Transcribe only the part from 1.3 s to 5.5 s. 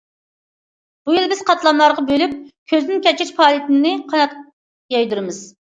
بىز قاتلاملارغا بۆلۈپ كۆزدىن كەچۈرۈش پائالىيىتىنى قانات يايدۇرىمىز.